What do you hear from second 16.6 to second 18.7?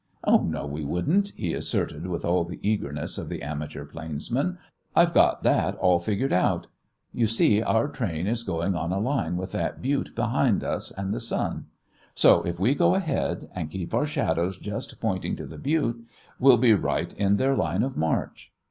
right in their line of march."